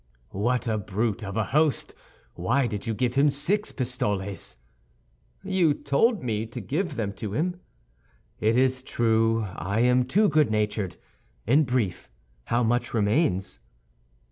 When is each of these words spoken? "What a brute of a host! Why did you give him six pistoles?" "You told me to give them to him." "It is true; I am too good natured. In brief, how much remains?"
"What 0.31 0.65
a 0.67 0.79
brute 0.79 1.23
of 1.23 1.37
a 1.37 1.43
host! 1.43 1.93
Why 2.33 2.65
did 2.65 2.87
you 2.87 2.93
give 2.95 3.13
him 3.13 3.29
six 3.29 3.71
pistoles?" 3.71 4.55
"You 5.43 5.75
told 5.75 6.23
me 6.23 6.47
to 6.47 6.59
give 6.59 6.95
them 6.95 7.13
to 7.13 7.33
him." 7.33 7.57
"It 8.39 8.57
is 8.57 8.81
true; 8.81 9.43
I 9.55 9.81
am 9.81 10.05
too 10.05 10.27
good 10.27 10.49
natured. 10.49 10.97
In 11.45 11.65
brief, 11.65 12.09
how 12.45 12.63
much 12.63 12.95
remains?" 12.95 13.59